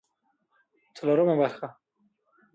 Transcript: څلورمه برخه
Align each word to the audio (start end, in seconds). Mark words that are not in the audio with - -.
څلورمه 0.95 1.35
برخه 1.41 1.67